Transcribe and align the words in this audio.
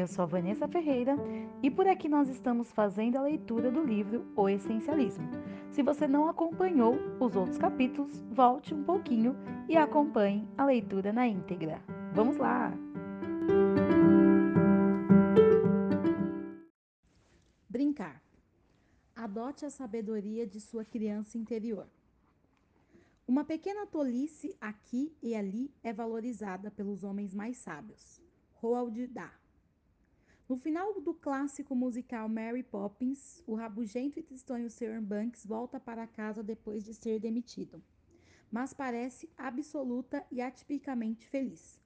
Eu 0.00 0.06
sou 0.06 0.22
a 0.22 0.26
Vanessa 0.26 0.66
Ferreira 0.66 1.14
e 1.62 1.70
por 1.70 1.86
aqui 1.86 2.08
nós 2.08 2.26
estamos 2.30 2.72
fazendo 2.72 3.16
a 3.16 3.22
leitura 3.22 3.70
do 3.70 3.84
livro 3.84 4.26
O 4.34 4.48
Essencialismo. 4.48 5.28
Se 5.70 5.82
você 5.82 6.08
não 6.08 6.26
acompanhou 6.26 6.94
os 7.20 7.36
outros 7.36 7.58
capítulos, 7.58 8.24
volte 8.30 8.72
um 8.72 8.82
pouquinho 8.82 9.36
e 9.68 9.76
acompanhe 9.76 10.48
a 10.56 10.64
leitura 10.64 11.12
na 11.12 11.28
íntegra. 11.28 11.82
Vamos 12.14 12.38
lá! 12.38 12.72
Brincar. 17.68 18.22
Adote 19.14 19.66
a 19.66 19.70
sabedoria 19.70 20.46
de 20.46 20.62
sua 20.62 20.82
criança 20.82 21.36
interior. 21.36 21.86
Uma 23.28 23.44
pequena 23.44 23.86
tolice 23.86 24.56
aqui 24.58 25.14
e 25.22 25.34
ali 25.34 25.70
é 25.82 25.92
valorizada 25.92 26.70
pelos 26.70 27.04
homens 27.04 27.34
mais 27.34 27.58
sábios. 27.58 28.18
Roald 28.54 29.06
Dahl. 29.08 29.49
No 30.50 30.56
final 30.56 31.00
do 31.00 31.14
clássico 31.14 31.76
musical 31.76 32.28
Mary 32.28 32.64
Poppins, 32.64 33.40
o 33.46 33.54
rabugento 33.54 34.18
e 34.18 34.22
tristonho 34.24 34.68
Sr. 34.68 35.00
Banks 35.00 35.46
volta 35.46 35.78
para 35.78 36.08
casa 36.08 36.42
depois 36.42 36.82
de 36.82 36.92
ser 36.92 37.20
demitido, 37.20 37.80
mas 38.50 38.74
parece 38.74 39.30
absoluta 39.38 40.26
e 40.28 40.42
atipicamente 40.42 41.24
feliz. 41.28 41.80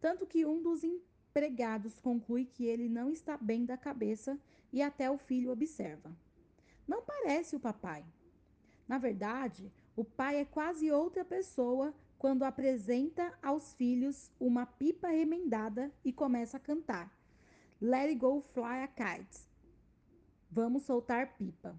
Tanto 0.00 0.24
que 0.24 0.46
um 0.46 0.62
dos 0.62 0.84
empregados 0.84 1.98
conclui 1.98 2.44
que 2.44 2.64
ele 2.64 2.88
não 2.88 3.10
está 3.10 3.36
bem 3.36 3.64
da 3.64 3.76
cabeça 3.76 4.38
e 4.72 4.80
até 4.80 5.10
o 5.10 5.18
filho 5.18 5.50
observa. 5.50 6.16
Não 6.86 7.02
parece 7.02 7.56
o 7.56 7.60
papai. 7.60 8.04
Na 8.86 8.98
verdade, 8.98 9.68
o 9.96 10.04
pai 10.04 10.36
é 10.36 10.44
quase 10.44 10.92
outra 10.92 11.24
pessoa 11.24 11.92
quando 12.16 12.44
apresenta 12.44 13.36
aos 13.42 13.74
filhos 13.74 14.30
uma 14.38 14.64
pipa 14.64 15.08
remendada 15.08 15.92
e 16.04 16.12
começa 16.12 16.56
a 16.56 16.60
cantar. 16.60 17.16
Let 17.80 18.08
it 18.08 18.18
go 18.18 18.40
fly 18.40 18.82
a 18.84 18.88
kite. 18.88 19.38
Vamos 20.50 20.84
soltar 20.84 21.36
pipa. 21.36 21.78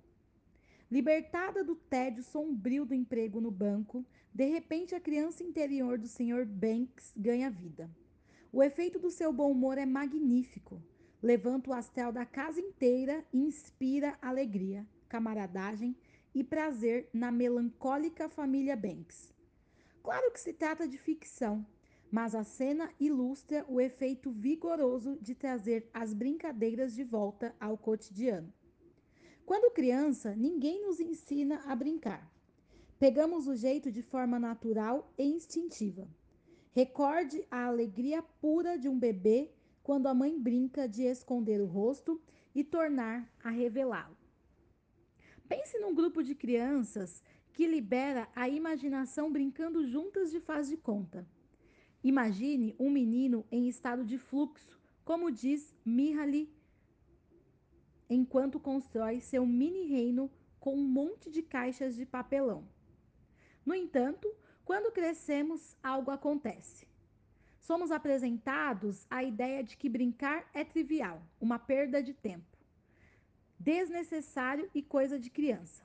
Libertada 0.92 1.64
do 1.64 1.76
tédio 1.76 2.23
sombrio 2.23 2.86
do 2.86 2.94
emprego 2.94 3.42
no 3.42 3.50
banco, 3.50 4.06
de 4.31 4.45
repente 4.45 4.94
a 4.94 5.00
criança 5.00 5.44
interior 5.44 5.98
do 5.98 6.08
Sr. 6.08 6.45
Banks 6.45 7.12
ganha 7.18 7.50
vida. 7.50 7.90
O 8.53 8.62
efeito 8.62 9.00
do 9.00 9.09
seu 9.09 9.34
bom 9.34 9.52
humor 9.52 9.80
é 9.80 9.86
magnífico. 9.88 10.81
Levanta 11.22 11.72
o 11.72 11.73
astral 11.73 12.12
da 12.12 12.25
casa 12.25 12.62
inteira 12.62 13.25
e 13.34 13.40
inspira 13.40 14.18
alegria, 14.22 14.86
camaradagem 15.09 15.98
e 16.34 16.44
prazer 16.44 17.09
na 17.12 17.31
melancólica 17.31 18.30
família 18.30 18.75
Banks. 18.75 19.34
Claro 20.03 20.31
que 20.31 20.40
se 20.40 20.53
trata 20.53 20.88
de 20.88 20.98
ficção, 20.98 21.66
mas 22.11 22.33
a 22.33 22.44
cena 22.44 22.89
ilustra 23.00 23.66
o 23.67 23.81
efeito 23.81 24.31
vigoroso 24.31 25.17
de 25.22 25.36
trazer 25.36 25.89
as 25.94 26.13
brincadeiras 26.13 26.94
de 26.94 27.03
volta 27.03 27.55
ao 27.59 27.77
cotidiano. 27.77 28.52
Quando 29.45 29.73
criança, 29.73 30.35
ninguém 30.35 30.85
nos 30.85 31.00
ensina 31.00 31.61
a 31.66 31.75
brincar. 31.75 32.30
Pegamos 33.00 33.47
o 33.47 33.55
jeito 33.55 33.91
de 33.91 34.02
forma 34.02 34.39
natural 34.39 35.13
e 35.17 35.23
instintiva. 35.23 36.08
Recorde 36.72 37.45
a 37.50 37.66
alegria 37.66 38.22
pura 38.22 38.78
de 38.78 38.89
um 38.89 38.97
bebê 38.97 39.52
quando 39.83 40.08
a 40.08 40.13
mãe 40.13 40.38
brinca 40.38 40.88
de 40.88 41.03
esconder 41.03 41.61
o 41.61 41.66
rosto 41.66 42.22
e 42.53 42.63
tornar 42.63 43.31
a 43.44 43.50
revelá-lo. 43.50 44.17
Pense 45.47 45.80
num 45.80 45.95
grupo 45.95 46.22
de 46.22 46.35
crianças 46.35 47.23
que 47.53 47.66
libera 47.66 48.28
a 48.35 48.50
imaginação 48.50 49.31
brincando 49.31 49.88
juntas 49.88 50.30
de 50.30 50.39
faz 50.39 50.67
de 50.67 50.75
conta. 50.75 51.25
Imagine 52.03 52.76
um 52.80 52.90
menino 52.90 53.45
em 53.52 53.67
estado 53.67 54.06
de 54.06 54.17
fluxo, 54.17 54.80
como 55.03 55.31
diz 55.31 55.76
Mihaly, 55.86 56.50
enquanto 58.09 58.59
constrói 58.59 59.19
seu 59.19 59.46
mini 59.46 59.88
reino 59.88 60.31
com 60.59 60.75
um 60.75 60.88
monte 60.88 61.30
de 61.30 61.41
caixas 61.41 61.96
de 61.96 62.06
papelão. 62.06 62.68
No 63.66 63.74
entanto, 63.74 64.34
quando 64.63 64.91
crescemos, 64.91 65.78
algo 65.84 66.12
acontece. 66.12 66.88
Somos 67.59 67.91
apresentados 67.91 69.06
à 69.09 69.24
ideia 69.24 69.64
de 69.64 69.75
que 69.75 69.90
brincar 69.90 70.50
é 70.53 70.64
trivial, 70.64 71.22
uma 71.40 71.59
perda 71.59 72.02
de 72.02 72.14
tempo 72.14 72.58
desnecessário 73.59 74.69
e 74.74 74.81
coisa 74.81 75.19
de 75.19 75.29
criança. 75.29 75.84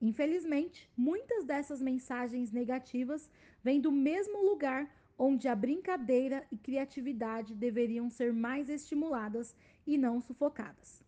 Infelizmente, 0.00 0.88
muitas 0.96 1.44
dessas 1.44 1.80
mensagens 1.82 2.52
negativas 2.52 3.28
vêm 3.62 3.80
do 3.80 3.90
mesmo 3.90 4.44
lugar 4.44 4.88
onde 5.18 5.48
a 5.48 5.56
brincadeira 5.56 6.46
e 6.50 6.56
criatividade 6.56 7.54
deveriam 7.54 8.08
ser 8.08 8.32
mais 8.32 8.68
estimuladas 8.68 9.54
e 9.84 9.98
não 9.98 10.22
sufocadas. 10.22 11.02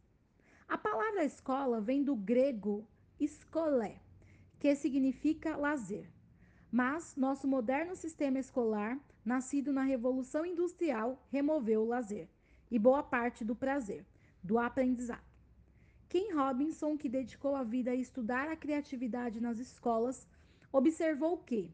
A 0.69 0.77
palavra 0.77 1.25
escola 1.25 1.81
vem 1.81 2.03
do 2.03 2.17
grego 2.17 2.85
escolé, 3.19 4.01
que 4.59 4.75
significa 4.75 5.57
lazer. 5.57 6.11
Mas 6.73 7.15
nosso 7.17 7.47
moderno 7.47 7.95
sistema 7.95 8.39
escolar, 8.39 8.99
nascido 9.25 9.73
na 9.73 9.83
Revolução 9.83 10.45
Industrial, 10.45 11.25
removeu 11.31 11.83
o 11.83 11.89
lazer 11.89 12.29
e 12.71 12.79
boa 12.79 13.03
parte 13.03 13.45
do 13.45 13.55
prazer, 13.55 14.05
do 14.43 14.59
aprendizado. 14.59 15.31
Ken 16.09 16.35
Robinson, 16.35 16.97
que 16.97 17.09
dedicou 17.09 17.55
a 17.55 17.63
vida 17.63 17.93
a 17.93 17.95
estudar 17.95 18.49
a 18.49 18.57
criatividade 18.57 19.41
nas 19.41 19.59
escolas, 19.59 20.27
observou 20.73 21.39
que, 21.39 21.73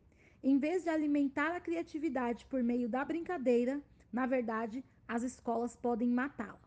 em 0.49 0.59
vez 0.59 0.85
de 0.85 0.89
alimentar 0.89 1.57
a 1.57 1.61
criatividade 1.61 2.47
por 2.47 2.63
meio 2.63 2.89
da 2.89 3.05
brincadeira, 3.05 3.83
na 4.13 4.27
verdade, 4.27 4.85
as 5.09 5.25
escolas 5.25 5.75
podem 5.75 6.09
matá-la. 6.09 6.61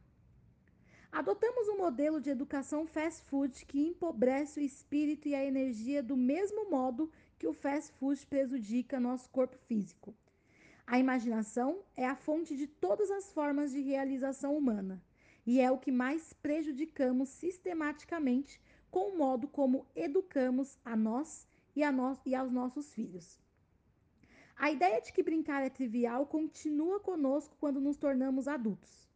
Adotamos 1.10 1.70
um 1.70 1.78
modelo 1.78 2.20
de 2.20 2.30
educação 2.30 2.86
fast 2.86 3.24
food 3.30 3.66
que 3.66 3.80
empobrece 3.80 4.60
o 4.60 4.64
espírito 4.64 5.30
e 5.30 5.34
a 5.34 5.46
energia 5.46 6.04
do 6.04 6.18
mesmo 6.18 6.70
modo 6.70 7.10
que 7.40 7.48
o 7.48 7.54
fast 7.54 7.94
food 7.94 8.28
prejudica 8.28 9.00
nosso 9.00 9.30
corpo 9.30 9.58
físico. 9.60 10.14
A 10.86 11.00
imaginação 11.00 11.80
é 11.96 12.06
a 12.06 12.18
fonte 12.18 12.58
de 12.58 12.68
todas 12.68 13.10
as 13.10 13.32
formas 13.32 13.72
de 13.72 13.80
realização 13.80 14.58
humana 14.58 15.02
e 15.46 15.62
é 15.62 15.72
o 15.72 15.78
que 15.78 15.90
mais 15.90 16.34
prejudicamos 16.34 17.30
sistematicamente 17.30 18.60
com 18.92 19.12
o 19.12 19.18
modo 19.18 19.48
como 19.48 19.88
educamos 19.96 20.78
a 20.84 20.98
nós 20.98 21.48
e, 21.74 21.82
a 21.82 21.94
nós, 21.94 22.20
e 22.26 22.36
aos 22.36 22.52
nossos 22.52 22.94
filhos. 22.94 23.40
A 24.60 24.70
ideia 24.70 25.02
de 25.02 25.12
que 25.14 25.24
brincar 25.24 25.66
é 25.66 25.70
trivial 25.70 26.28
continua 26.28 27.00
conosco 27.00 27.56
quando 27.60 27.80
nos 27.80 27.98
tornamos 27.98 28.48
adultos. 28.48 29.08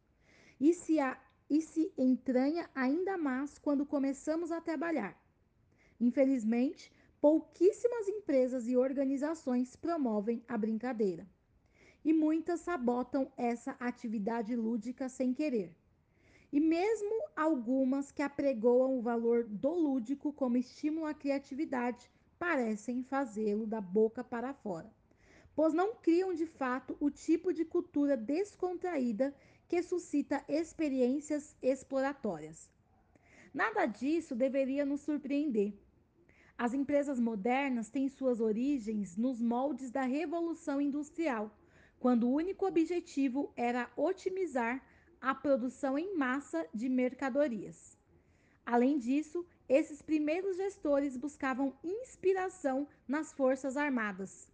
E 0.58 0.72
se, 0.72 0.98
a, 0.98 1.16
e 1.48 1.60
se 1.60 1.92
entranha 1.96 2.68
ainda 2.74 3.18
mais 3.18 3.58
quando 3.58 3.84
começamos 3.84 4.50
a 4.50 4.60
trabalhar. 4.60 5.14
Infelizmente, 6.00 6.90
pouquíssimas 7.20 8.08
empresas 8.08 8.66
e 8.66 8.76
organizações 8.76 9.76
promovem 9.76 10.42
a 10.48 10.58
brincadeira. 10.58 11.26
E 12.04 12.12
muitas 12.12 12.60
sabotam 12.60 13.30
essa 13.36 13.76
atividade 13.78 14.56
lúdica 14.56 15.08
sem 15.08 15.32
querer 15.32 15.76
e 16.54 16.60
mesmo 16.60 17.10
algumas 17.34 18.12
que 18.12 18.22
apregoam 18.22 18.96
o 18.96 19.02
valor 19.02 19.42
do 19.42 19.70
lúdico 19.70 20.32
como 20.32 20.56
estímulo 20.56 21.04
à 21.04 21.12
criatividade 21.12 22.08
parecem 22.38 23.02
fazê-lo 23.02 23.66
da 23.66 23.80
boca 23.80 24.22
para 24.22 24.54
fora, 24.54 24.88
pois 25.54 25.72
não 25.72 25.94
criam 25.94 26.34
de 26.34 26.46
fato 26.46 26.96
o 27.00 27.10
tipo 27.10 27.52
de 27.52 27.64
cultura 27.64 28.16
descontraída 28.16 29.34
que 29.68 29.82
suscita 29.82 30.44
experiências 30.48 31.56
exploratórias. 31.62 32.70
Nada 33.52 33.86
disso 33.86 34.34
deveria 34.34 34.84
nos 34.84 35.02
surpreender. 35.02 35.72
As 36.56 36.74
empresas 36.74 37.18
modernas 37.18 37.88
têm 37.88 38.08
suas 38.08 38.40
origens 38.40 39.16
nos 39.16 39.40
moldes 39.40 39.90
da 39.90 40.02
Revolução 40.02 40.80
Industrial, 40.80 41.56
quando 41.98 42.28
o 42.28 42.32
único 42.32 42.66
objetivo 42.66 43.52
era 43.56 43.90
otimizar 43.96 44.84
a 45.20 45.34
produção 45.34 45.98
em 45.98 46.16
massa 46.16 46.66
de 46.72 46.88
mercadorias. 46.88 47.96
Além 48.66 48.98
disso, 48.98 49.44
esses 49.68 50.02
primeiros 50.02 50.56
gestores 50.56 51.16
buscavam 51.16 51.74
inspiração 51.82 52.86
nas 53.08 53.32
Forças 53.32 53.76
Armadas, 53.76 54.52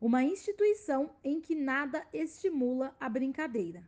uma 0.00 0.24
instituição 0.24 1.10
em 1.22 1.40
que 1.40 1.54
nada 1.54 2.06
estimula 2.12 2.96
a 2.98 3.08
brincadeira. 3.08 3.84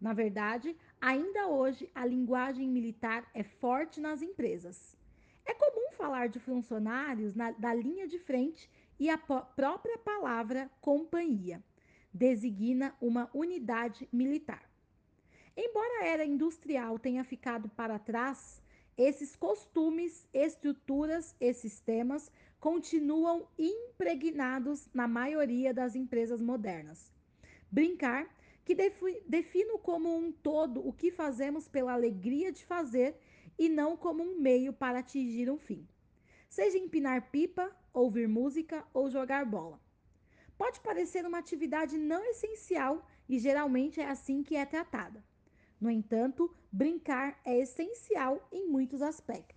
Na 0.00 0.12
verdade, 0.12 0.76
ainda 1.00 1.46
hoje 1.46 1.88
a 1.94 2.04
linguagem 2.04 2.68
militar 2.68 3.30
é 3.32 3.42
forte 3.42 4.00
nas 4.00 4.20
empresas. 4.20 4.96
É 5.46 5.54
comum 5.54 5.92
falar 5.92 6.28
de 6.28 6.40
funcionários 6.40 7.34
na, 7.34 7.52
da 7.52 7.72
linha 7.72 8.08
de 8.08 8.18
frente 8.18 8.68
e 8.98 9.08
a 9.08 9.16
própria 9.16 9.98
palavra 9.98 10.70
companhia 10.80 11.62
designa 12.12 12.94
uma 13.00 13.30
unidade 13.32 14.08
militar. 14.12 14.68
Embora 15.56 16.02
a 16.02 16.06
era 16.06 16.24
industrial 16.24 16.98
tenha 16.98 17.22
ficado 17.24 17.68
para 17.68 17.98
trás, 17.98 18.62
esses 18.96 19.34
costumes, 19.34 20.26
estruturas 20.32 21.34
e 21.40 21.52
sistemas 21.52 22.30
continuam 22.64 23.46
impregnados 23.58 24.88
na 24.94 25.06
maioria 25.06 25.74
das 25.74 25.94
empresas 25.94 26.40
modernas. 26.40 27.12
Brincar, 27.70 28.26
que 28.64 28.74
defino 29.28 29.78
como 29.78 30.16
um 30.16 30.32
todo 30.32 30.80
o 30.88 30.90
que 30.90 31.10
fazemos 31.10 31.68
pela 31.68 31.92
alegria 31.92 32.50
de 32.50 32.64
fazer 32.64 33.20
e 33.58 33.68
não 33.68 33.98
como 33.98 34.22
um 34.22 34.40
meio 34.40 34.72
para 34.72 35.00
atingir 35.00 35.50
um 35.50 35.58
fim. 35.58 35.86
Seja 36.48 36.78
empinar 36.78 37.30
pipa, 37.30 37.70
ouvir 37.92 38.26
música 38.26 38.82
ou 38.94 39.10
jogar 39.10 39.44
bola. 39.44 39.78
Pode 40.56 40.80
parecer 40.80 41.26
uma 41.26 41.40
atividade 41.40 41.98
não 41.98 42.24
essencial 42.24 43.06
e 43.28 43.38
geralmente 43.38 44.00
é 44.00 44.08
assim 44.08 44.42
que 44.42 44.56
é 44.56 44.64
tratada. 44.64 45.22
No 45.78 45.90
entanto, 45.90 46.50
brincar 46.72 47.38
é 47.44 47.58
essencial 47.58 48.48
em 48.50 48.66
muitos 48.66 49.02
aspectos. 49.02 49.53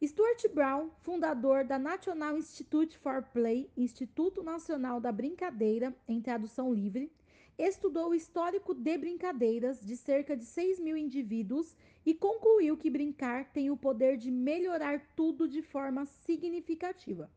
Stuart 0.00 0.46
Brown, 0.54 0.90
fundador 1.02 1.64
da 1.64 1.76
National 1.76 2.38
Institute 2.38 2.96
for 2.98 3.20
Play, 3.32 3.68
Instituto 3.76 4.44
Nacional 4.44 5.00
da 5.00 5.10
Brincadeira, 5.10 5.92
em 6.06 6.20
tradução 6.20 6.72
livre, 6.72 7.10
estudou 7.58 8.10
o 8.10 8.14
histórico 8.14 8.72
de 8.72 8.96
brincadeiras 8.96 9.84
de 9.84 9.96
cerca 9.96 10.36
de 10.36 10.44
6 10.44 10.78
mil 10.78 10.96
indivíduos 10.96 11.74
e 12.06 12.14
concluiu 12.14 12.76
que 12.76 12.88
brincar 12.88 13.52
tem 13.52 13.72
o 13.72 13.76
poder 13.76 14.16
de 14.16 14.30
melhorar 14.30 15.02
tudo 15.16 15.48
de 15.48 15.62
forma 15.62 16.06
significativa, 16.06 17.28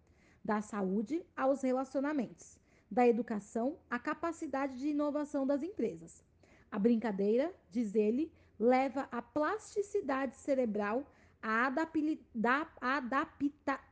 da 0.45 0.61
saúde 0.61 1.25
aos 1.35 1.63
relacionamentos, 1.63 2.59
da 2.91 3.07
educação 3.07 3.79
à 3.89 3.97
capacidade 3.97 4.77
de 4.77 4.89
inovação 4.89 5.47
das 5.47 5.63
empresas. 5.63 6.23
A 6.71 6.77
brincadeira, 6.77 7.51
diz 7.71 7.95
ele, 7.95 8.31
leva 8.59 9.09
a 9.11 9.19
plasticidade 9.19 10.35
cerebral, 10.35 11.03
a 11.41 11.73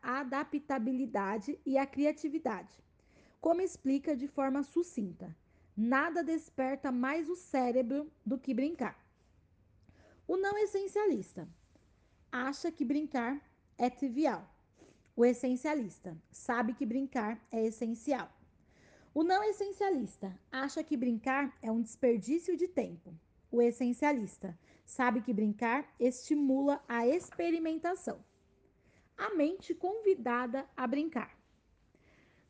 adaptabilidade 0.01 1.59
e 1.65 1.77
a 1.77 1.85
criatividade. 1.85 2.83
Como 3.41 3.61
explica 3.61 4.15
de 4.15 4.27
forma 4.27 4.63
sucinta, 4.63 5.35
nada 5.75 6.23
desperta 6.23 6.91
mais 6.91 7.29
o 7.29 7.35
cérebro 7.35 8.11
do 8.25 8.37
que 8.37 8.53
brincar. 8.53 8.97
O 10.27 10.37
não 10.37 10.57
essencialista 10.57 11.47
acha 12.31 12.71
que 12.71 12.85
brincar 12.85 13.41
é 13.77 13.89
trivial. 13.89 14.47
O 15.15 15.25
essencialista 15.25 16.15
sabe 16.31 16.73
que 16.73 16.85
brincar 16.85 17.41
é 17.51 17.65
essencial. 17.65 18.31
O 19.13 19.23
não 19.23 19.43
essencialista 19.43 20.37
acha 20.51 20.83
que 20.83 20.95
brincar 20.95 21.57
é 21.61 21.71
um 21.71 21.81
desperdício 21.81 22.55
de 22.55 22.67
tempo. 22.67 23.13
O 23.51 23.61
essencialista 23.61 24.57
sabe 24.89 25.21
que 25.21 25.31
brincar 25.31 25.87
estimula 25.99 26.83
a 26.87 27.07
experimentação. 27.07 28.19
A 29.15 29.35
mente 29.35 29.75
convidada 29.75 30.67
a 30.75 30.87
brincar. 30.87 31.37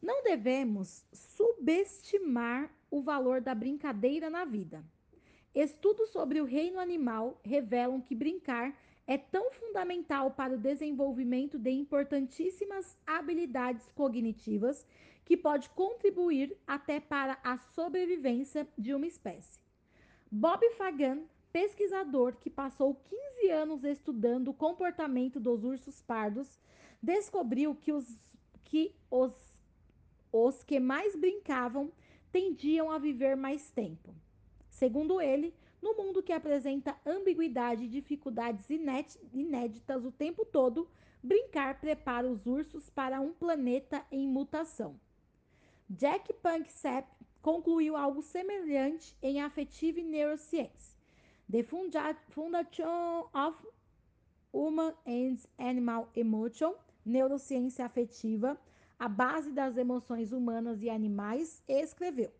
Não 0.01 0.23
devemos 0.23 1.03
subestimar 1.11 2.71
o 2.89 3.01
valor 3.01 3.41
da 3.41 3.53
brincadeira 3.53 4.29
na 4.29 4.45
vida. 4.45 4.81
Estudos 5.53 6.11
sobre 6.11 6.39
o 6.39 6.45
reino 6.45 6.79
animal 6.79 7.41
revelam 7.43 7.99
que 7.99 8.15
brincar 8.15 8.73
é 9.05 9.17
tão 9.17 9.51
fundamental 9.51 10.31
para 10.31 10.53
o 10.53 10.57
desenvolvimento 10.57 11.59
de 11.59 11.71
importantíssimas 11.71 12.97
habilidades 13.05 13.89
cognitivas 13.89 14.87
que 15.25 15.35
pode 15.35 15.69
contribuir 15.71 16.55
até 16.65 17.01
para 17.01 17.37
a 17.43 17.57
sobrevivência 17.57 18.65
de 18.77 18.93
uma 18.93 19.07
espécie. 19.07 19.59
Bob 20.31 20.63
Fagan, 20.77 21.23
pesquisador 21.51 22.35
que 22.37 22.49
passou 22.49 22.95
15 22.95 23.49
anos 23.49 23.83
estudando 23.83 24.49
o 24.49 24.53
comportamento 24.53 25.39
dos 25.39 25.63
ursos 25.63 26.01
pardos, 26.01 26.59
descobriu 27.01 27.75
que 27.75 27.91
os 27.91 28.05
que, 28.69 28.95
os, 29.09 29.33
os 30.31 30.63
que 30.63 30.79
mais 30.79 31.15
brincavam 31.15 31.91
tendiam 32.31 32.91
a 32.91 32.99
viver 32.99 33.35
mais 33.35 33.71
tempo. 33.71 34.13
Segundo 34.69 35.19
ele, 35.19 35.55
no 35.81 35.95
mundo 35.95 36.21
que 36.21 36.31
apresenta 36.31 36.95
ambiguidade 37.05 37.85
e 37.85 37.87
dificuldades 37.87 38.69
inéditas 39.33 40.05
o 40.05 40.11
tempo 40.11 40.45
todo, 40.45 40.87
brincar 41.23 41.79
prepara 41.79 42.27
os 42.27 42.45
ursos 42.45 42.89
para 42.89 43.19
um 43.19 43.33
planeta 43.33 44.05
em 44.11 44.27
mutação. 44.27 44.99
Jack 45.89 46.31
Panksepp 46.33 47.09
concluiu 47.41 47.95
algo 47.95 48.21
semelhante 48.21 49.17
em 49.21 49.41
Affective 49.41 50.03
Neuroscience. 50.03 50.98
The 51.51 51.63
Foundation 51.63 53.25
of 53.33 53.57
Human 54.53 54.93
and 55.07 55.37
Animal 55.57 56.07
Emotion, 56.15 56.75
Neurociência 57.03 57.85
Afetiva, 57.85 58.55
a 58.99 59.09
base 59.09 59.51
das 59.51 59.75
emoções 59.75 60.31
humanas 60.31 60.83
e 60.83 60.91
animais, 60.91 61.63
escreveu: 61.67 62.31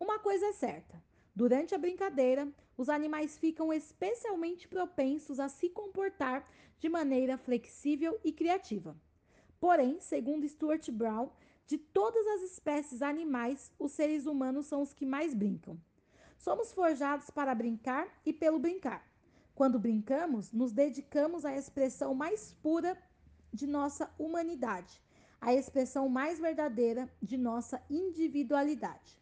Uma 0.00 0.18
coisa 0.18 0.46
é 0.46 0.52
certa. 0.52 1.00
Durante 1.32 1.76
a 1.76 1.78
brincadeira, 1.78 2.48
os 2.76 2.88
animais 2.88 3.38
ficam 3.38 3.72
especialmente 3.72 4.66
propensos 4.66 5.38
a 5.38 5.48
se 5.48 5.70
comportar 5.70 6.44
de 6.80 6.88
maneira 6.88 7.38
flexível 7.38 8.18
e 8.24 8.32
criativa. 8.32 8.96
Porém, 9.60 10.00
segundo 10.00 10.48
Stuart 10.48 10.90
Brown, 10.90 11.30
de 11.68 11.78
todas 11.78 12.26
as 12.26 12.42
espécies 12.50 13.00
animais, 13.00 13.72
os 13.78 13.92
seres 13.92 14.26
humanos 14.26 14.66
são 14.66 14.82
os 14.82 14.92
que 14.92 15.06
mais 15.06 15.34
brincam. 15.34 15.78
Somos 16.40 16.72
forjados 16.72 17.30
para 17.30 17.54
brincar 17.54 18.08
e 18.26 18.32
pelo 18.32 18.58
brincar. 18.58 19.06
Quando 19.54 19.78
brincamos, 19.78 20.50
nos 20.52 20.72
dedicamos 20.72 21.44
à 21.44 21.54
expressão 21.56 22.14
mais 22.14 22.52
pura 22.62 22.98
de 23.52 23.66
nossa 23.66 24.12
humanidade 24.18 25.00
a 25.40 25.54
expressão 25.54 26.08
mais 26.08 26.38
verdadeira 26.38 27.10
de 27.22 27.38
nossa 27.38 27.82
individualidade. 27.88 29.18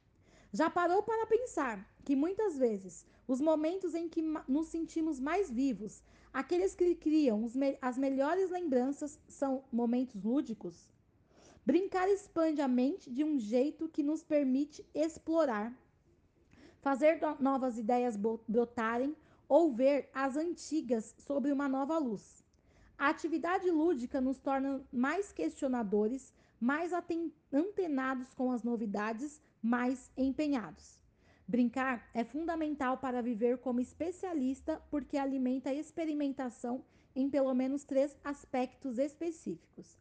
Já 0.53 0.69
parou 0.69 1.03
para 1.03 1.27
pensar 1.27 1.87
que 2.05 2.17
muitas 2.17 2.57
vezes 2.57 3.07
os 3.27 3.41
momentos 3.41 3.95
em 3.95 4.09
que 4.09 4.23
nos 4.49 4.69
sentimos 4.69 5.21
mais 5.21 5.51
vivos, 5.51 6.03
aqueles 6.33 6.75
que 6.75 6.95
criam 6.95 7.49
as 7.81 7.97
melhores 7.97 8.51
lembranças, 8.51 9.21
são 9.29 9.63
momentos 9.71 10.21
lúdicos? 10.25 10.89
Brincar 11.65 12.09
expande 12.09 12.63
a 12.63 12.67
mente 12.67 13.11
de 13.11 13.23
um 13.23 13.39
jeito 13.39 13.89
que 13.89 14.03
nos 14.03 14.25
permite 14.25 14.85
explorar, 14.95 15.73
fazer 16.81 17.21
novas 17.41 17.79
ideias 17.79 18.17
brotarem 18.47 19.17
ou 19.49 19.73
ver 19.73 20.11
as 20.13 20.37
antigas 20.37 21.15
sobre 21.19 21.53
uma 21.53 21.69
nova 21.69 21.99
luz. 21.99 22.45
A 22.99 23.09
atividade 23.09 23.71
lúdica 23.71 24.21
nos 24.21 24.39
torna 24.39 24.83
mais 24.93 25.33
questionadores, 25.33 26.35
mais 26.61 26.93
antenados 27.53 28.35
com 28.35 28.51
as 28.51 28.63
novidades, 28.63 29.41
mais 29.63 30.11
empenhados. 30.17 31.01
Brincar 31.47 32.11
é 32.13 32.25
fundamental 32.25 32.99
para 32.99 33.23
viver 33.23 33.59
como 33.59 33.81
especialista 33.81 34.83
porque 34.91 35.17
alimenta 35.17 35.71
a 35.71 35.75
experimentação 35.75 36.85
em 37.17 37.31
pelo 37.31 37.55
menos 37.55 37.85
três 37.85 38.17
aspectos 38.23 38.99
específicos. 38.99 39.97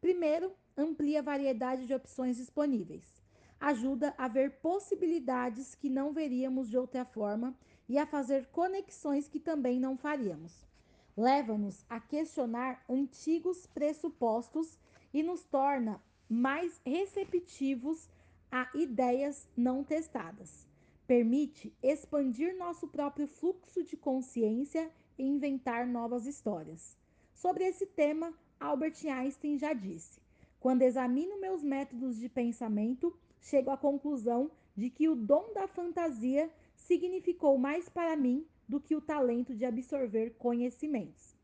Primeiro, 0.00 0.52
amplia 0.76 1.18
a 1.18 1.22
variedade 1.22 1.86
de 1.86 1.94
opções 1.94 2.36
disponíveis. 2.36 3.21
Ajuda 3.62 4.14
a 4.18 4.28
ver 4.28 4.58
possibilidades 4.60 5.74
que 5.74 5.88
não 5.88 6.12
veríamos 6.12 6.68
de 6.68 6.76
outra 6.76 7.04
forma 7.04 7.56
e 7.88 7.96
a 7.96 8.04
fazer 8.04 8.46
conexões 8.48 9.28
que 9.28 9.40
também 9.40 9.80
não 9.80 9.96
faríamos 9.96 10.70
leva-nos 11.16 11.84
a 11.88 12.00
questionar 12.00 12.82
antigos 12.88 13.66
pressupostos 13.66 14.78
e 15.12 15.22
nos 15.22 15.44
torna 15.44 16.00
mais 16.28 16.80
receptivos 16.84 18.08
a 18.50 18.68
ideias 18.74 19.48
não 19.56 19.84
testadas. 19.84 20.66
Permite 21.06 21.74
expandir 21.82 22.56
nosso 22.56 22.88
próprio 22.88 23.26
fluxo 23.26 23.82
de 23.82 23.96
consciência 23.96 24.90
e 25.18 25.24
inventar 25.24 25.86
novas 25.86 26.26
histórias. 26.26 26.96
Sobre 27.34 27.64
esse 27.64 27.86
tema, 27.86 28.32
Albert 28.58 29.04
Einstein 29.04 29.58
já 29.58 29.72
disse: 29.72 30.20
Quando 30.60 30.82
examino 30.82 31.40
meus 31.40 31.62
métodos 31.62 32.18
de 32.18 32.28
pensamento, 32.28 33.14
chego 33.42 33.70
à 33.70 33.76
conclusão 33.76 34.50
de 34.76 34.88
que 34.88 35.08
o 35.08 35.14
dom 35.14 35.52
da 35.52 35.66
fantasia 35.66 36.50
significou 36.74 37.58
mais 37.58 37.88
para 37.88 38.16
mim 38.16 38.46
do 38.66 38.80
que 38.80 38.96
o 38.96 39.00
talento 39.00 39.54
de 39.54 39.64
absorver 39.64 40.30
conhecimentos. 40.38 41.36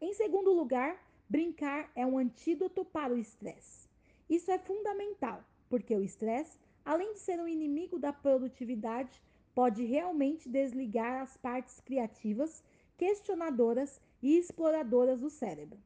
Em 0.00 0.14
segundo 0.14 0.52
lugar, 0.52 0.98
brincar 1.28 1.90
é 1.94 2.06
um 2.06 2.16
antídoto 2.16 2.84
para 2.84 3.12
o 3.12 3.18
estresse. 3.18 3.88
Isso 4.28 4.50
é 4.50 4.58
fundamental, 4.58 5.44
porque 5.68 5.94
o 5.94 6.02
estresse, 6.02 6.58
além 6.84 7.12
de 7.12 7.18
ser 7.18 7.38
um 7.38 7.48
inimigo 7.48 7.98
da 7.98 8.12
produtividade, 8.12 9.20
pode 9.54 9.84
realmente 9.84 10.48
desligar 10.48 11.20
as 11.20 11.36
partes 11.36 11.80
criativas, 11.80 12.64
questionadoras 12.96 14.00
e 14.22 14.38
exploradoras 14.38 15.20
do 15.20 15.28
cérebro. 15.28 15.78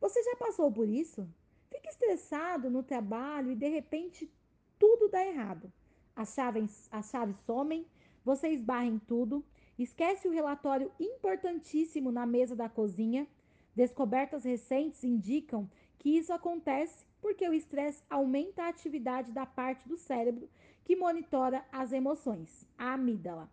Você 0.00 0.22
já 0.22 0.36
passou 0.36 0.72
por 0.72 0.88
isso? 0.88 1.28
Fica 1.68 1.90
estressado 1.90 2.70
no 2.70 2.82
trabalho 2.82 3.50
e 3.50 3.56
de 3.56 3.68
repente 3.68 4.30
tudo 4.80 5.08
dá 5.08 5.24
errado. 5.24 5.72
As 6.16 6.34
chaves, 6.34 6.88
as 6.90 7.08
chaves 7.08 7.36
somem, 7.46 7.86
você 8.24 8.48
esbarra 8.48 8.86
em 8.86 8.98
tudo, 8.98 9.44
Esquece 9.80 10.28
o 10.28 10.30
relatório 10.30 10.92
importantíssimo 11.00 12.12
na 12.12 12.26
mesa 12.26 12.54
da 12.54 12.68
cozinha. 12.68 13.26
Descobertas 13.74 14.44
recentes 14.44 15.02
indicam 15.02 15.70
que 15.98 16.18
isso 16.18 16.34
acontece 16.34 17.06
porque 17.18 17.48
o 17.48 17.54
estresse 17.54 18.04
aumenta 18.10 18.62
a 18.62 18.68
atividade 18.68 19.32
da 19.32 19.46
parte 19.46 19.88
do 19.88 19.96
cérebro 19.96 20.50
que 20.84 20.94
monitora 20.94 21.64
as 21.72 21.92
emoções, 21.92 22.68
a 22.76 22.92
amígdala, 22.92 23.50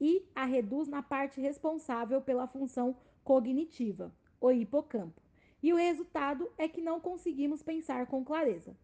e 0.00 0.24
a 0.32 0.44
reduz 0.44 0.86
na 0.86 1.02
parte 1.02 1.40
responsável 1.40 2.20
pela 2.20 2.46
função 2.46 2.96
cognitiva, 3.24 4.14
o 4.40 4.52
hipocampo. 4.52 5.20
E 5.60 5.72
o 5.72 5.76
resultado 5.76 6.48
é 6.56 6.68
que 6.68 6.80
não 6.80 7.00
conseguimos 7.00 7.64
pensar 7.64 8.06
com 8.06 8.24
clareza. 8.24 8.76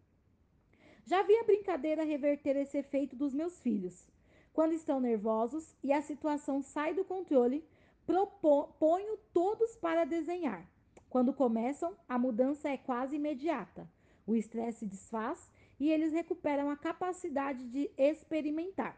Já 1.05 1.23
vi 1.23 1.35
a 1.37 1.43
brincadeira 1.43 2.03
reverter 2.03 2.55
esse 2.55 2.77
efeito 2.77 3.15
dos 3.15 3.33
meus 3.33 3.59
filhos. 3.59 4.07
Quando 4.53 4.73
estão 4.73 4.99
nervosos 4.99 5.75
e 5.83 5.91
a 5.91 6.01
situação 6.01 6.61
sai 6.61 6.93
do 6.93 7.05
controle, 7.05 7.65
proponho 8.05 9.17
todos 9.33 9.75
para 9.77 10.05
desenhar. 10.05 10.69
Quando 11.09 11.33
começam, 11.33 11.95
a 12.07 12.17
mudança 12.17 12.69
é 12.69 12.77
quase 12.77 13.15
imediata. 13.15 13.89
O 14.25 14.35
estresse 14.35 14.79
se 14.79 14.85
desfaz 14.85 15.49
e 15.79 15.91
eles 15.91 16.13
recuperam 16.13 16.69
a 16.69 16.77
capacidade 16.77 17.67
de 17.67 17.89
experimentar. 17.97 18.97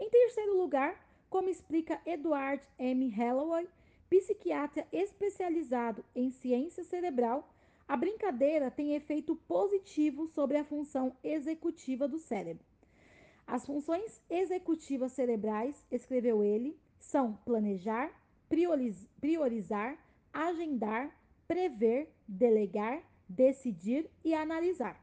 Em 0.00 0.08
terceiro 0.08 0.56
lugar, 0.56 1.06
como 1.28 1.48
explica 1.48 2.00
Edward 2.06 2.62
M. 2.78 3.08
Halloway, 3.08 3.68
psiquiatra 4.08 4.86
especializado 4.92 6.04
em 6.14 6.30
ciência 6.30 6.84
cerebral, 6.84 7.48
a 7.88 7.96
brincadeira 7.96 8.70
tem 8.70 8.94
efeito 8.94 9.36
positivo 9.36 10.26
sobre 10.26 10.56
a 10.56 10.64
função 10.64 11.16
executiva 11.22 12.08
do 12.08 12.18
cérebro. 12.18 12.64
As 13.46 13.64
funções 13.64 14.20
executivas 14.28 15.12
cerebrais, 15.12 15.86
escreveu 15.90 16.42
ele, 16.42 16.76
são 16.98 17.34
planejar, 17.44 18.10
priorizar, 19.20 19.96
agendar, 20.32 21.16
prever, 21.46 22.12
delegar, 22.26 23.02
decidir 23.28 24.10
e 24.24 24.34
analisar. 24.34 25.00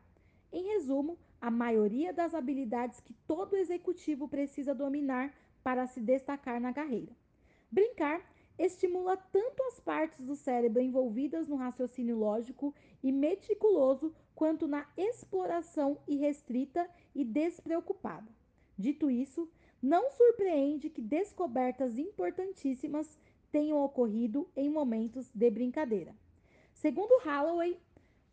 Em 0.51 0.67
resumo, 0.73 1.17
a 1.39 1.49
maioria 1.49 2.13
das 2.13 2.33
habilidades 2.33 2.99
que 2.99 3.13
todo 3.25 3.55
executivo 3.55 4.27
precisa 4.27 4.75
dominar 4.75 5.33
para 5.63 5.87
se 5.87 6.01
destacar 6.01 6.59
na 6.59 6.73
carreira. 6.73 7.11
Brincar 7.71 8.21
estimula 8.57 9.17
tanto 9.17 9.63
as 9.63 9.79
partes 9.79 10.25
do 10.25 10.35
cérebro 10.35 10.81
envolvidas 10.81 11.47
no 11.47 11.55
raciocínio 11.55 12.17
lógico 12.17 12.73
e 13.01 13.11
meticuloso 13.11 14.13
quanto 14.35 14.67
na 14.67 14.87
exploração 14.97 15.97
irrestrita 16.07 16.89
e 17.15 17.23
despreocupada. 17.23 18.31
Dito 18.77 19.09
isso, 19.09 19.49
não 19.81 20.09
surpreende 20.11 20.89
que 20.89 21.01
descobertas 21.01 21.97
importantíssimas 21.97 23.19
tenham 23.51 23.83
ocorrido 23.83 24.49
em 24.55 24.69
momentos 24.69 25.29
de 25.33 25.49
brincadeira. 25.51 26.15
Segundo 26.71 27.21
Holloway, 27.23 27.77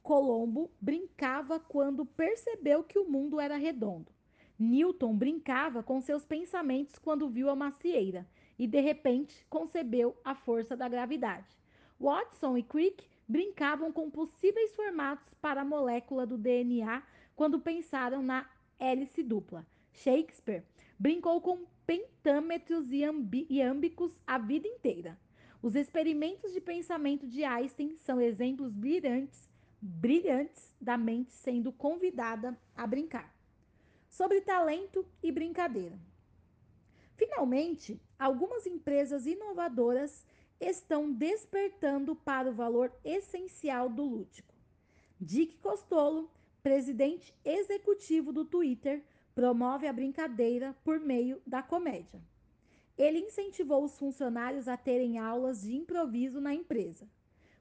Colombo 0.02 0.70
brincava 0.80 1.60
quando 1.60 2.06
percebeu 2.06 2.82
que 2.82 2.98
o 2.98 3.08
mundo 3.08 3.38
era 3.38 3.56
redondo. 3.56 4.10
Newton 4.58 5.16
brincava 5.16 5.82
com 5.82 6.00
seus 6.00 6.24
pensamentos 6.24 6.98
quando 6.98 7.28
viu 7.28 7.48
a 7.48 7.56
macieira 7.56 8.26
e 8.60 8.66
de 8.66 8.78
repente 8.78 9.46
concebeu 9.48 10.14
a 10.22 10.34
força 10.34 10.76
da 10.76 10.86
gravidade. 10.86 11.48
Watson 11.98 12.58
e 12.58 12.62
Crick 12.62 13.02
brincavam 13.26 13.90
com 13.90 14.10
possíveis 14.10 14.76
formatos 14.76 15.32
para 15.40 15.62
a 15.62 15.64
molécula 15.64 16.26
do 16.26 16.36
DNA 16.36 17.02
quando 17.34 17.58
pensaram 17.58 18.22
na 18.22 18.46
hélice 18.78 19.22
dupla. 19.22 19.66
Shakespeare 19.94 20.62
brincou 20.98 21.40
com 21.40 21.64
pentâmetros 21.86 22.92
e 22.92 23.00
iâmbicos 23.48 24.12
a 24.26 24.36
vida 24.36 24.68
inteira. 24.68 25.18
Os 25.62 25.74
experimentos 25.74 26.52
de 26.52 26.60
pensamento 26.60 27.26
de 27.26 27.42
Einstein 27.42 27.96
são 27.96 28.20
exemplos 28.20 28.74
brilhantes, 28.74 29.50
brilhantes 29.80 30.70
da 30.78 30.98
mente 30.98 31.32
sendo 31.32 31.72
convidada 31.72 32.54
a 32.76 32.86
brincar. 32.86 33.34
Sobre 34.06 34.42
talento 34.42 35.06
e 35.22 35.32
brincadeira. 35.32 35.98
Finalmente, 37.16 37.98
algumas 38.20 38.66
empresas 38.66 39.26
inovadoras 39.26 40.26
estão 40.60 41.10
despertando 41.10 42.14
para 42.14 42.50
o 42.50 42.52
valor 42.52 42.92
essencial 43.02 43.88
do 43.88 44.04
lúdico. 44.04 44.54
Dick 45.18 45.56
Costolo, 45.56 46.30
presidente 46.62 47.34
executivo 47.42 48.30
do 48.30 48.44
Twitter, 48.44 49.02
promove 49.34 49.86
a 49.86 49.92
brincadeira 49.92 50.76
por 50.84 51.00
meio 51.00 51.40
da 51.46 51.62
comédia. 51.62 52.20
Ele 52.98 53.20
incentivou 53.20 53.82
os 53.82 53.96
funcionários 53.98 54.68
a 54.68 54.76
terem 54.76 55.18
aulas 55.18 55.62
de 55.62 55.74
improviso 55.74 56.42
na 56.42 56.52
empresa. 56.52 57.08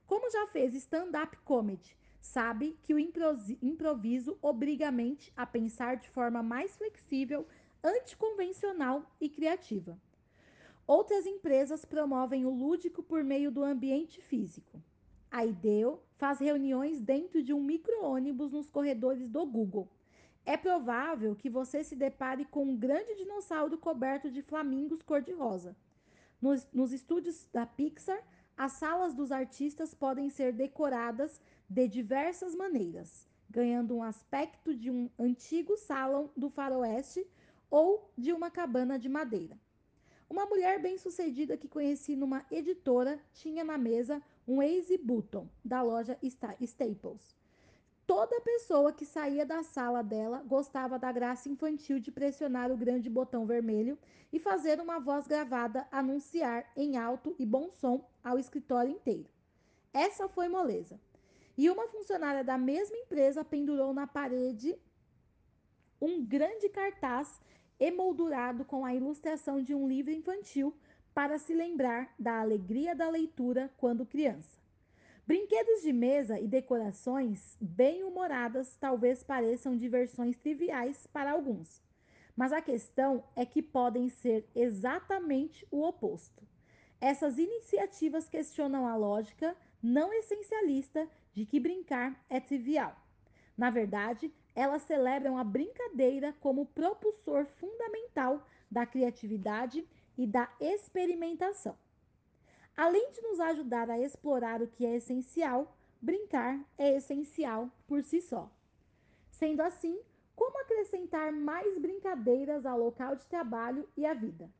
Como 0.06 0.30
já 0.30 0.46
fez 0.48 0.74
stand-up 0.74 1.38
comedy, 1.38 1.96
sabe 2.20 2.76
que 2.82 2.92
o 2.92 2.98
improviso 2.98 4.36
obriga 4.42 4.88
a 4.88 4.92
mente 4.92 5.32
a 5.34 5.46
pensar 5.46 5.96
de 5.96 6.10
forma 6.10 6.42
mais 6.42 6.76
flexível 6.76 7.46
anticonvencional 7.82 9.10
e 9.18 9.30
criativa. 9.30 9.98
Outras 10.90 11.24
empresas 11.24 11.84
promovem 11.84 12.44
o 12.44 12.50
lúdico 12.50 13.00
por 13.00 13.22
meio 13.22 13.52
do 13.52 13.62
ambiente 13.62 14.20
físico. 14.20 14.82
A 15.30 15.46
IDEO 15.46 16.02
faz 16.16 16.40
reuniões 16.40 16.98
dentro 16.98 17.44
de 17.44 17.54
um 17.54 17.62
micro-ônibus 17.62 18.50
nos 18.50 18.68
corredores 18.68 19.28
do 19.28 19.46
Google. 19.46 19.88
É 20.44 20.56
provável 20.56 21.36
que 21.36 21.48
você 21.48 21.84
se 21.84 21.94
depare 21.94 22.44
com 22.44 22.64
um 22.64 22.76
grande 22.76 23.14
dinossauro 23.14 23.78
coberto 23.78 24.28
de 24.28 24.42
flamingos 24.42 25.00
cor-de-rosa. 25.00 25.76
Nos, 26.42 26.66
nos 26.72 26.92
estúdios 26.92 27.46
da 27.52 27.64
Pixar, 27.64 28.20
as 28.56 28.72
salas 28.72 29.14
dos 29.14 29.30
artistas 29.30 29.94
podem 29.94 30.28
ser 30.28 30.52
decoradas 30.52 31.40
de 31.68 31.86
diversas 31.86 32.52
maneiras, 32.52 33.28
ganhando 33.48 33.94
um 33.94 34.02
aspecto 34.02 34.74
de 34.74 34.90
um 34.90 35.08
antigo 35.16 35.76
salão 35.76 36.32
do 36.36 36.50
faroeste 36.50 37.24
ou 37.70 38.10
de 38.18 38.32
uma 38.32 38.50
cabana 38.50 38.98
de 38.98 39.08
madeira. 39.08 39.56
Uma 40.30 40.46
mulher 40.46 40.80
bem-sucedida 40.80 41.56
que 41.56 41.66
conheci 41.66 42.14
numa 42.14 42.46
editora 42.52 43.18
tinha 43.32 43.64
na 43.64 43.76
mesa 43.76 44.22
um 44.46 44.62
Easy 44.62 44.96
Button 44.96 45.48
da 45.64 45.82
loja 45.82 46.16
Staples. 46.22 47.36
Toda 48.06 48.40
pessoa 48.40 48.92
que 48.92 49.04
saía 49.04 49.44
da 49.44 49.64
sala 49.64 50.02
dela 50.02 50.40
gostava 50.46 51.00
da 51.00 51.10
graça 51.10 51.48
infantil 51.48 51.98
de 51.98 52.12
pressionar 52.12 52.70
o 52.70 52.76
grande 52.76 53.10
botão 53.10 53.44
vermelho 53.44 53.98
e 54.32 54.38
fazer 54.38 54.80
uma 54.80 55.00
voz 55.00 55.26
gravada 55.26 55.88
anunciar 55.90 56.64
em 56.76 56.96
alto 56.96 57.34
e 57.36 57.44
bom 57.44 57.68
som 57.72 58.08
ao 58.22 58.38
escritório 58.38 58.92
inteiro. 58.92 59.28
Essa 59.92 60.28
foi 60.28 60.48
moleza. 60.48 61.00
E 61.58 61.68
uma 61.68 61.88
funcionária 61.88 62.44
da 62.44 62.56
mesma 62.56 62.96
empresa 62.96 63.44
pendurou 63.44 63.92
na 63.92 64.06
parede 64.06 64.78
um 66.00 66.24
grande 66.24 66.68
cartaz 66.68 67.40
emoldurado 67.80 68.64
com 68.64 68.84
a 68.84 68.94
ilustração 68.94 69.62
de 69.62 69.74
um 69.74 69.88
livro 69.88 70.12
infantil 70.12 70.76
para 71.14 71.38
se 71.38 71.54
lembrar 71.54 72.14
da 72.18 72.40
alegria 72.40 72.94
da 72.94 73.08
leitura 73.08 73.72
quando 73.78 74.06
criança. 74.06 74.60
Brinquedos 75.26 75.82
de 75.82 75.92
mesa 75.92 76.38
e 76.38 76.46
decorações 76.46 77.56
bem-humoradas 77.60 78.76
talvez 78.76 79.22
pareçam 79.22 79.76
diversões 79.76 80.36
triviais 80.36 81.06
para 81.06 81.32
alguns, 81.32 81.82
mas 82.36 82.52
a 82.52 82.60
questão 82.60 83.24
é 83.34 83.46
que 83.46 83.62
podem 83.62 84.08
ser 84.08 84.48
exatamente 84.54 85.66
o 85.70 85.82
oposto. 85.82 86.42
Essas 87.00 87.38
iniciativas 87.38 88.28
questionam 88.28 88.86
a 88.86 88.94
lógica 88.94 89.56
não 89.82 90.12
essencialista 90.12 91.08
de 91.32 91.46
que 91.46 91.58
brincar 91.58 92.22
é 92.28 92.38
trivial. 92.38 92.94
Na 93.56 93.70
verdade, 93.70 94.32
elas 94.54 94.82
celebram 94.82 95.38
a 95.38 95.44
brincadeira 95.44 96.34
como 96.40 96.66
propulsor 96.66 97.46
fundamental 97.46 98.46
da 98.70 98.86
criatividade 98.86 99.86
e 100.16 100.26
da 100.26 100.48
experimentação. 100.60 101.76
Além 102.76 103.10
de 103.12 103.20
nos 103.22 103.40
ajudar 103.40 103.90
a 103.90 103.98
explorar 103.98 104.62
o 104.62 104.66
que 104.66 104.86
é 104.86 104.96
essencial, 104.96 105.76
brincar 106.00 106.58
é 106.78 106.96
essencial 106.96 107.70
por 107.86 108.02
si 108.02 108.20
só. 108.20 108.50
Sendo 109.30 109.60
assim, 109.60 110.00
como 110.34 110.58
acrescentar 110.60 111.32
mais 111.32 111.78
brincadeiras 111.78 112.64
ao 112.64 112.78
local 112.78 113.16
de 113.16 113.26
trabalho 113.26 113.88
e 113.96 114.06
à 114.06 114.14
vida? 114.14 114.50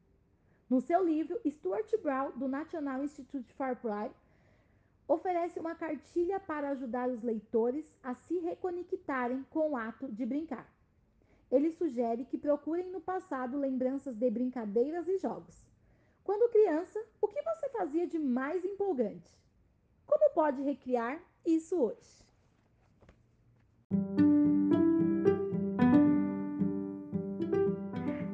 No 0.68 0.80
seu 0.80 1.04
livro, 1.04 1.40
Stuart 1.46 1.90
Brown, 2.02 2.32
do 2.32 2.46
National 2.46 3.02
Institute 3.02 3.52
for 3.54 3.74
Pride, 3.76 4.14
oferece 5.10 5.58
uma 5.58 5.74
cartilha 5.74 6.38
para 6.38 6.68
ajudar 6.68 7.08
os 7.08 7.20
leitores 7.20 7.84
a 8.00 8.14
se 8.14 8.38
reconectarem 8.38 9.44
com 9.50 9.72
o 9.72 9.76
ato 9.76 10.06
de 10.06 10.24
brincar. 10.24 10.72
Ele 11.50 11.72
sugere 11.72 12.24
que 12.24 12.38
procurem 12.38 12.88
no 12.92 13.00
passado 13.00 13.58
lembranças 13.58 14.14
de 14.14 14.30
brincadeiras 14.30 15.08
e 15.08 15.18
jogos. 15.18 15.60
Quando 16.22 16.52
criança, 16.52 17.04
o 17.20 17.26
que 17.26 17.42
você 17.42 17.68
fazia 17.70 18.06
de 18.06 18.20
mais 18.20 18.64
empolgante? 18.64 19.36
Como 20.06 20.32
pode 20.32 20.62
recriar 20.62 21.20
isso 21.44 21.76
hoje? 21.76 22.24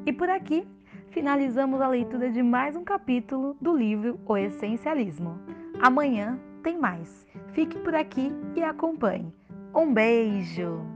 E 0.04 0.12
por 0.12 0.28
aqui 0.28 0.68
finalizamos 1.08 1.80
a 1.80 1.88
leitura 1.88 2.30
de 2.30 2.42
mais 2.42 2.76
um 2.76 2.84
capítulo 2.84 3.56
do 3.62 3.74
livro 3.74 4.20
O 4.26 4.36
Essencialismo. 4.36 5.40
Amanhã 5.80 6.38
tem 6.66 6.76
mais. 6.76 7.24
Fique 7.52 7.78
por 7.78 7.94
aqui 7.94 8.32
e 8.56 8.62
acompanhe. 8.64 9.32
Um 9.72 9.94
beijo! 9.94 10.95